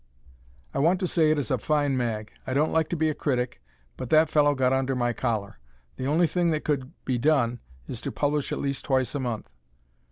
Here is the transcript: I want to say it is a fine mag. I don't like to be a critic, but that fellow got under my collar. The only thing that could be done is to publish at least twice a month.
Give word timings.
I 0.73 0.79
want 0.79 0.99
to 1.01 1.05
say 1.07 1.29
it 1.29 1.37
is 1.37 1.51
a 1.51 1.59
fine 1.59 1.95
mag. 1.95 2.33
I 2.47 2.55
don't 2.55 2.71
like 2.71 2.89
to 2.89 2.95
be 2.95 3.07
a 3.09 3.13
critic, 3.13 3.61
but 3.97 4.09
that 4.09 4.31
fellow 4.31 4.55
got 4.55 4.73
under 4.73 4.95
my 4.95 5.13
collar. 5.13 5.59
The 5.97 6.07
only 6.07 6.25
thing 6.25 6.49
that 6.49 6.63
could 6.63 6.91
be 7.05 7.19
done 7.19 7.59
is 7.87 8.01
to 8.01 8.11
publish 8.11 8.51
at 8.51 8.57
least 8.57 8.85
twice 8.85 9.13
a 9.13 9.19
month. 9.19 9.51